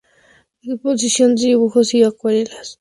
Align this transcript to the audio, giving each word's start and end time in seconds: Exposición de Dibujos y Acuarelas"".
Exposición 0.63 1.35
de 1.35 1.45
Dibujos 1.49 1.93
y 1.93 2.03
Acuarelas"". 2.03 2.69